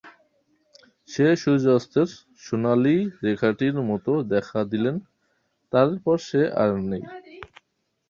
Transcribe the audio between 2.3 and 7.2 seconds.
সোনার রেখাটির মতো দেখা দিলে, তার পরে সে আর নেই!